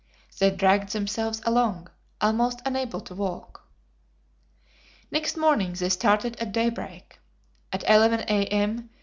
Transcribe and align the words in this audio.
They 0.39 0.49
dragged 0.49 0.93
themselves 0.93 1.43
along, 1.45 1.91
almost 2.19 2.59
unable 2.65 3.01
to 3.01 3.13
walk. 3.13 3.67
Next 5.11 5.37
morning 5.37 5.73
they 5.73 5.89
started 5.89 6.37
at 6.37 6.51
daybreak. 6.53 7.19
At 7.71 7.87
11 7.87 8.21
A. 8.21 8.45
M. 8.47 8.89